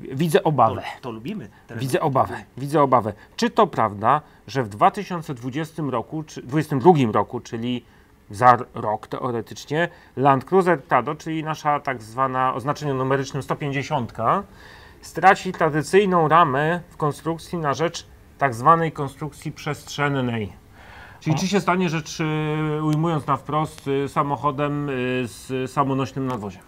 [0.00, 0.82] Widzę obawę.
[1.00, 1.48] To lubimy.
[1.66, 1.80] teraz.
[1.82, 3.12] Widzę obawę, widzę obawę.
[3.36, 7.84] Czy to prawda, że w 2020 roku, czy 2022 roku, czyli
[8.30, 14.12] za rok teoretycznie, Land Cruiser Prado, czyli nasza tak zwana o znaczeniu numerycznym 150,
[15.02, 18.06] straci tradycyjną ramę w konstrukcji na rzecz
[18.38, 20.52] tak zwanej konstrukcji przestrzennej.
[21.20, 22.18] Czyli czy się stanie rzecz,
[22.82, 24.92] ujmując na wprost, y, samochodem y,
[25.26, 26.62] z samonośnym nadwoziem?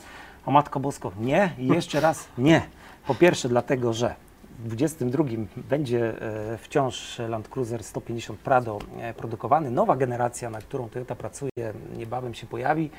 [0.46, 2.62] O Matko Bosko, nie i jeszcze raz nie.
[3.06, 4.14] Po pierwsze dlatego, że
[4.58, 5.24] w 22
[5.56, 9.70] będzie e, wciąż Land Cruiser 150 Prado e, produkowany.
[9.70, 12.90] Nowa generacja, na którą Toyota pracuje, niebawem się pojawi,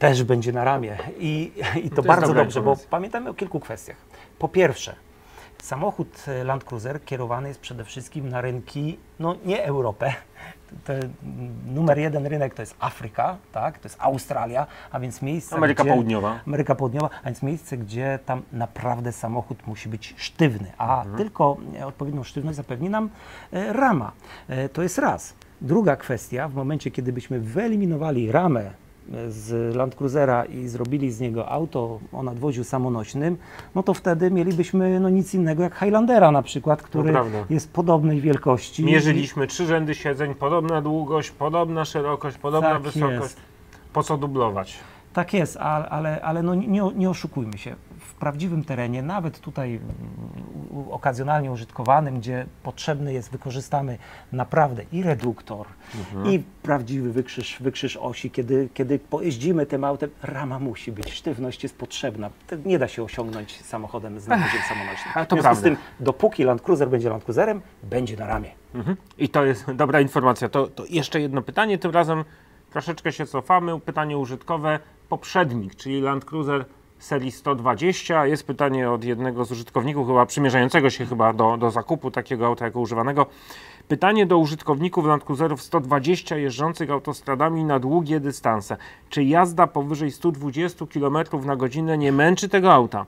[0.00, 0.98] też będzie na ramię.
[1.18, 1.52] I,
[1.84, 2.90] i to, jest bardzo dobra dobrze, bo informacja.
[2.90, 3.96] pamiętamy o kilku kwestiach.
[4.38, 4.94] Po pierwsze,
[5.62, 10.14] samochód e, Land Cruiser kierowany jest przede wszystkim na rynki, no nie Europę.
[10.84, 11.10] Te, mm,
[11.74, 13.78] numer jeden rynek to jest Afryka, tak?
[13.78, 16.40] to jest Australia, a więc miejsce, Ameryka gdzie, Południowa.
[16.46, 21.86] Ameryka Południowa, a więc miejsce, gdzie tam naprawdę samochód musi być sztywny, a tylko e,
[21.86, 23.10] odpowiednią sztywność zapewni nam
[23.52, 24.12] e, rama.
[24.72, 25.34] To jest raz.
[25.60, 28.70] Druga kwestia, w momencie, kiedy byśmy wyeliminowali ramę
[29.28, 33.36] z Land Cruisera i zrobili z niego auto o nadwoziu samonośnym,
[33.74, 37.44] no to wtedy mielibyśmy no nic innego jak Highlandera na przykład, który prawda.
[37.50, 38.84] jest podobnej wielkości.
[38.84, 43.20] Mierzyliśmy trzy rzędy siedzeń, podobna długość, podobna szerokość, podobna Tak wysokość.
[43.22, 43.36] jest.
[43.92, 44.78] Po co dublować?
[45.12, 47.74] Tak jest, ale, ale, ale no nie, nie oszukujmy się.
[48.10, 53.98] W prawdziwym terenie, nawet tutaj mm, okazjonalnie użytkowanym, gdzie potrzebny jest, wykorzystamy
[54.32, 55.66] naprawdę i reduktor,
[55.98, 56.34] Mhm.
[56.34, 58.30] i prawdziwy wykrzyż, wykrzyż osi.
[58.30, 62.30] Kiedy, kiedy pojeździmy tym autem, rama musi być, sztywność jest potrzebna.
[62.46, 65.12] To nie da się osiągnąć samochodem z napędem samonośnym.
[65.14, 68.50] a to w związku z tym, dopóki Land Cruiser będzie Land Cruiserem, będzie na ramię.
[68.74, 68.96] Mhm.
[69.18, 70.48] I to jest dobra informacja.
[70.48, 72.24] To, to jeszcze jedno pytanie, tym razem
[72.70, 73.80] troszeczkę się cofamy.
[73.80, 74.78] Pytanie użytkowe.
[75.08, 76.64] Poprzednik, czyli Land Cruiser
[77.00, 78.26] serii 120.
[78.26, 82.64] Jest pytanie od jednego z użytkowników, chyba przymierzającego się chyba do, do zakupu takiego auta
[82.64, 83.26] jako używanego.
[83.88, 88.76] Pytanie do użytkowników Land Cruiserów 120 jeżdżących autostradami na długie dystanse.
[89.08, 93.06] Czy jazda powyżej 120 km na godzinę nie męczy tego auta?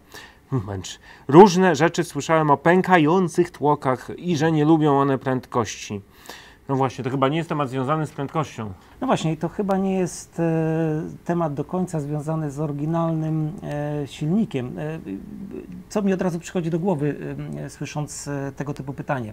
[0.67, 0.99] Męczy.
[1.29, 6.01] Różne rzeczy słyszałem o pękających tłokach i że nie lubią one prędkości.
[6.68, 8.72] No właśnie, to chyba nie jest temat związany z prędkością.
[9.01, 14.79] No właśnie, to chyba nie jest e, temat do końca związany z oryginalnym e, silnikiem.
[14.79, 14.98] E,
[15.88, 17.37] co mi od razu przychodzi do głowy,
[17.68, 19.33] słysząc e, tego typu pytanie?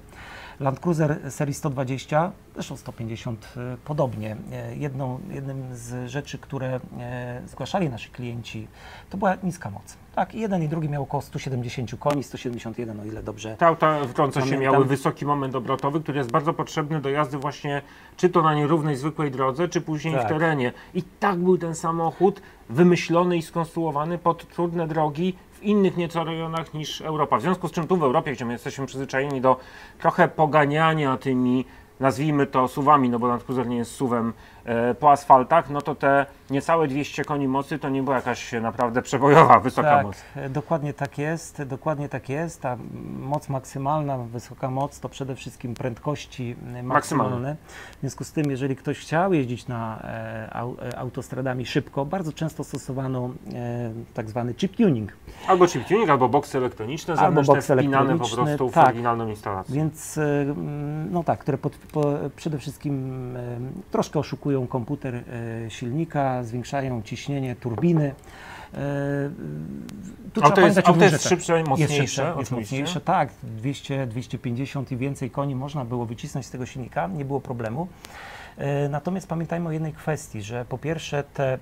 [0.59, 4.37] Land Cruiser serii 120, zresztą 150 e, podobnie.
[4.51, 8.67] E, jedną, jednym z rzeczy, które e, zgłaszali nasi klienci,
[9.09, 9.97] to była niska moc.
[10.15, 14.13] Tak, jeden i drugi miał około 170 koni, 171 o ile dobrze Te auta w
[14.13, 17.81] końcu się miały wysoki moment obrotowy, który jest bardzo potrzebny do jazdy właśnie
[18.17, 20.25] czy to na nierównej, zwykłej drodze, czy później Tak.
[20.25, 20.73] w terenie.
[20.93, 26.73] I tak był ten samochód wymyślony i skonstruowany pod trudne drogi w innych nieco rejonach
[26.73, 27.37] niż Europa.
[27.37, 29.59] W związku z czym tu w Europie, gdzie my jesteśmy przyzwyczajeni do
[29.99, 31.65] trochę poganiania tymi
[31.99, 34.33] nazwijmy to suwami, no bo Cruiser nie jest suwem
[34.99, 39.59] po asfaltach, no to te niecałe 200 koni mocy to nie była jakaś naprawdę przebojowa,
[39.59, 40.15] wysoka tak, moc.
[40.35, 42.61] e, dokładnie tak jest, dokładnie tak jest.
[42.61, 42.77] Ta
[43.19, 47.55] moc maksymalna, wysoka moc to przede wszystkim prędkości e, maksymalne.
[47.97, 52.33] W związku z tym, jeżeli ktoś chciał jeździć na e, au, e, autostradami szybko, bardzo
[52.33, 55.13] często stosowano e, tak zwany chip tuning.
[55.47, 58.87] Albo chip tuning, albo boksy elektroniczne, Albo boksy wpinane po elektroniczne, prostu w tak.
[58.87, 59.75] oryginalną instalację.
[59.75, 60.55] Więc e,
[61.11, 62.05] no tak, które pod, po,
[62.35, 63.59] przede wszystkim e,
[63.91, 65.21] troszkę oszukują komputer e,
[65.69, 68.13] silnika, zwiększają ciśnienie turbiny.
[68.73, 68.79] E,
[70.33, 71.29] tu Auto jest, auto jest rzeczach.
[71.29, 76.45] szybsze, mocniejsze, jest szybsze, jest mocniejsze, tak, 200, 250 i więcej koni można było wycisnąć
[76.45, 77.87] z tego silnika, nie było problemu.
[78.59, 81.57] E, Natomiast pamiętajmy o jednej kwestii, że po pierwsze te,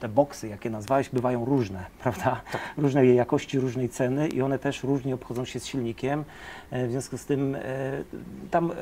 [0.00, 2.40] te boksy, jakie nazwałeś, bywają różne, prawda?
[2.78, 6.24] Różnej jakości, różnej ceny i one też różnie obchodzą się z silnikiem.
[6.70, 7.60] E, W związku z tym e,
[8.50, 8.72] tam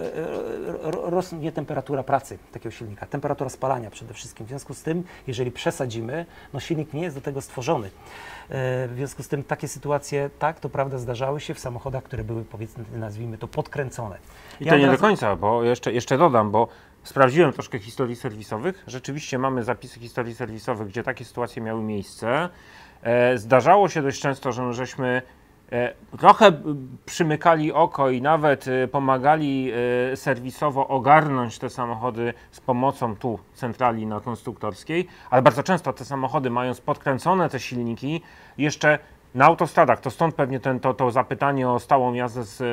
[0.82, 4.46] ro- rośnie temperatura pracy takiego silnika, temperatura spalania przede wszystkim.
[4.46, 7.90] W związku z tym, jeżeli przesadzimy, no silnik nie jest do tego stworzony.
[8.50, 12.44] W związku z tym takie sytuacje, tak, to prawda, zdarzały się w samochodach, które były
[12.44, 14.16] powiedzmy, nazwijmy to, podkręcone.
[14.60, 16.68] I to nie do razu- końca, bo jeszcze, jeszcze dodam, bo
[17.04, 18.84] sprawdziłem troszkę historii serwisowych.
[18.86, 22.48] Rzeczywiście mamy zapisy historii serwisowych, gdzie takie sytuacje miały miejsce.
[23.02, 25.22] E, zdarzało się dość często, że my żeśmy
[25.72, 26.52] e, trochę
[27.06, 29.72] przymykali oko i nawet e, pomagali
[30.14, 36.50] serwisowo ogarnąć te samochody z pomocą tu centrali na konstruktorskiej, ale bardzo często te samochody
[36.50, 38.22] mając podkręcone te silniki
[38.58, 38.98] jeszcze
[39.34, 42.64] na autostradach, to stąd pewnie ten, to, to zapytanie o stałą jazdę z e,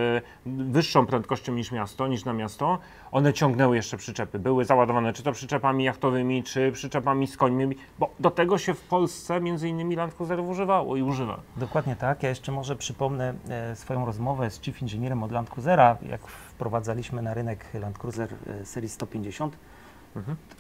[0.46, 2.80] wyższą prędkością niż miasto, niż na miasto,
[3.12, 4.40] one ciągnęły jeszcze przyczepy.
[4.40, 8.82] Były załadowane czy to przyczepami jachtowymi, czy przyczepami z końmi, bo do tego się w
[8.82, 11.40] Polsce między innymi Land Cruiserów używało i używa.
[11.58, 12.24] Dokładnie tak.
[12.24, 17.22] Ja jeszcze może przypomnę e, swoją rozmowę z chief inżynierem od Land Cruisera, jak wprowadzaliśmy
[17.22, 18.30] na rynek Land Cruiser
[18.62, 19.58] e, serii 150.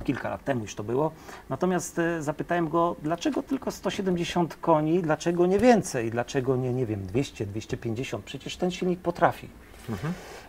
[0.03, 1.11] Kilka lat temu już to było.
[1.49, 7.05] Natomiast e, zapytałem go, dlaczego tylko 170 koni, dlaczego nie więcej, dlaczego nie, nie wiem,
[7.05, 9.49] 200, 250, przecież ten silnik potrafi.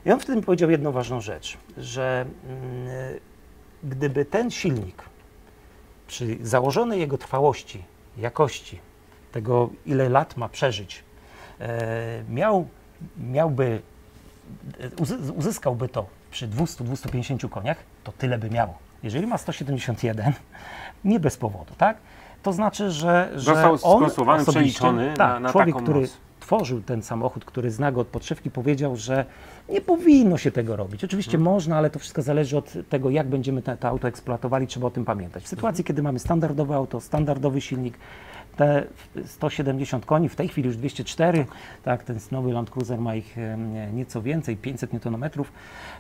[0.07, 3.15] I on wtedy mi powiedział jedną ważną rzecz, że mm, e,
[3.85, 5.03] gdyby ten silnik
[6.07, 7.85] przy założonej jego trwałości,
[8.17, 8.79] jakości,
[9.33, 11.05] tego ile lat ma przeżyć,
[11.61, 12.69] e, miał,
[13.19, 13.83] miałby,
[14.81, 18.79] e, uzys- uzyskałby to przy 200-250 koniach, to tyle by miało.
[19.03, 20.33] Jeżeli ma 171,
[21.05, 21.97] nie bez powodu, tak?
[22.43, 24.05] To znaczy, że, że Został on
[24.41, 24.81] osobiście-
[25.17, 26.17] tak, na- na człowiek, który moc.
[26.41, 29.25] tworzył ten samochód, który zna go od podszewki, powiedział, że
[29.69, 31.05] nie powinno się tego robić.
[31.05, 31.55] Oczywiście Mhm.
[31.55, 34.91] można, ale to wszystko zależy od tego, jak będziemy te, to auto eksploatowali, trzeba o
[34.91, 35.45] tym pamiętać.
[35.45, 35.87] W sytuacji, Mhm.
[35.87, 37.95] kiedy mamy standardowe auto, standardowy silnik,
[38.57, 38.85] te
[39.27, 41.47] 170 koni, w tej chwili już 204,
[41.83, 43.37] tak, ten nowy Land Cruiser ma ich
[43.93, 45.25] nieco więcej, 500 Nm,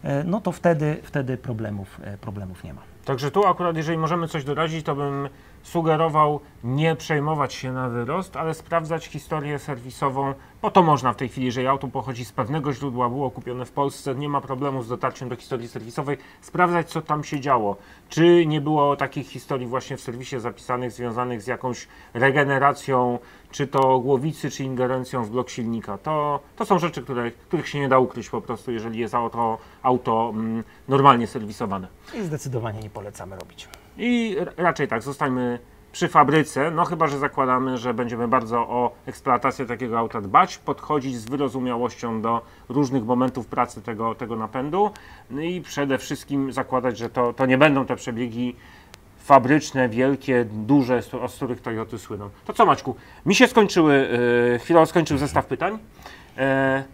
[0.05, 2.81] e, no to wtedy, wtedy problemów, e, problemów nie ma.
[3.05, 5.29] Także tu akurat, jeżeli możemy coś doradzić, to bym
[5.63, 11.29] sugerował nie przejmować się na wyrost, ale sprawdzać historię serwisową, bo to można w tej
[11.29, 14.89] chwili, jeżeli auto pochodzi z pewnego źródła, było kupione w Polsce, nie ma problemu z
[14.89, 17.77] dotarciem do historii serwisowej, sprawdzać co tam się działo.
[18.09, 23.19] Czy nie było takich historii właśnie w serwisie zapisanych, związanych z jakąś regeneracją,
[23.51, 25.99] czy to głowicy, czy ingerencją w blok silnika.
[25.99, 29.59] To, to są rzeczy, które, których się nie da ukryć po prostu, jeżeli jest auto,
[29.83, 31.89] auto mm, normalnie serwisowane.
[32.15, 33.69] I zdecydowanie nie polecamy robić.
[33.99, 35.59] I raczej tak, zostańmy
[35.93, 41.17] przy fabryce, no chyba, że zakładamy, że będziemy bardzo o eksploatację takiego auta dbać, podchodzić
[41.17, 44.91] z wyrozumiałością do różnych momentów pracy tego, tego napędu
[45.31, 48.57] no i przede wszystkim zakładać, że to, to nie będą te przebiegi
[49.19, 52.31] fabryczne, wielkie, duże, z- których Toyoty słyną.
[52.45, 54.09] To co Maćku, mi się skończyły,
[54.69, 55.79] yy, skończył zestaw pytań.
[56.39, 56.85] E,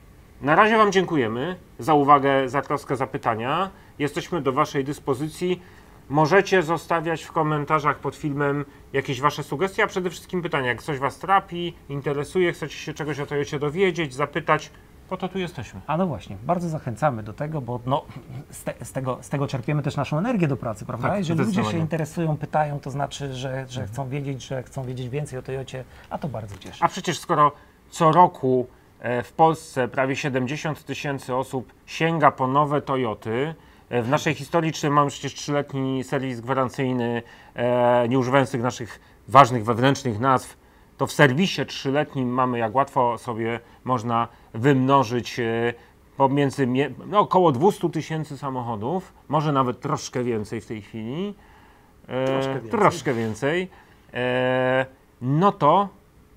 [0.43, 3.71] na razie Wam dziękujemy za uwagę, za troskę, za pytania.
[3.99, 5.63] Jesteśmy do Waszej dyspozycji.
[6.09, 10.69] Możecie zostawiać w komentarzach pod filmem jakieś Wasze sugestie, a przede wszystkim pytania.
[10.69, 14.71] Jak coś Was trapi, interesuje, chcecie się czegoś o Toyocie dowiedzieć, zapytać,
[15.09, 15.81] po to tu jesteśmy.
[15.87, 18.05] A no właśnie, bardzo zachęcamy do tego, bo no,
[18.51, 21.09] z, te, z, tego, z tego czerpiemy też naszą energię do pracy, prawda?
[21.09, 25.09] Tak, Jeżeli ludzie się interesują, pytają, to znaczy, że, że chcą wiedzieć, że chcą wiedzieć
[25.09, 26.85] więcej o Toyocie, a to bardzo cieszy.
[26.85, 27.53] A przecież skoro
[27.91, 28.67] co roku
[29.01, 33.55] e, w Polsce prawie 70 tysięcy osób sięga po nowe Toyoty,
[33.91, 37.23] w naszej historii czy mamy przecież trzyletni serwis gwarancyjny,
[37.55, 40.57] e, nie używając tych naszych ważnych wewnętrznych nazw,
[40.97, 45.75] to w serwisie trzyletnim mamy, jak łatwo sobie można wymnożyć e,
[46.17, 46.69] pomiędzy
[47.07, 51.35] no, około 200 tysięcy samochodów, może nawet troszkę więcej w tej chwili.
[52.09, 52.71] E, Troszkę więcej.
[52.71, 53.69] troszkę więcej.
[54.15, 54.87] E,
[55.23, 55.89] no to,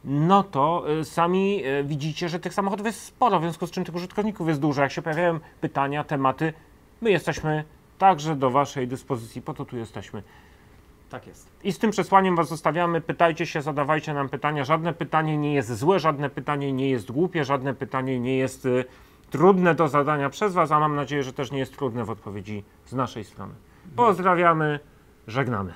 [0.05, 3.83] no to e, sami e, widzicie, że tych samochodów jest sporo, w związku z czym
[3.83, 4.81] tych użytkowników jest dużo.
[4.81, 6.53] Jak się pojawiają pytania, tematy,
[7.01, 7.63] my jesteśmy
[7.97, 10.23] także do Waszej dyspozycji, po to tu jesteśmy.
[11.09, 11.49] Tak jest.
[11.63, 13.01] I z tym przesłaniem Was zostawiamy.
[13.01, 14.65] Pytajcie się, zadawajcie nam pytania.
[14.65, 18.85] Żadne pytanie nie jest złe, żadne pytanie nie jest głupie, żadne pytanie nie jest y,
[19.29, 22.63] trudne do zadania przez Was, a mam nadzieję, że też nie jest trudne w odpowiedzi
[22.85, 23.53] z naszej strony.
[23.95, 24.79] Pozdrawiamy,
[25.27, 25.73] żegnamy.